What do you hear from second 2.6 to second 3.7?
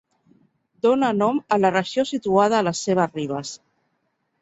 a les seves ribes.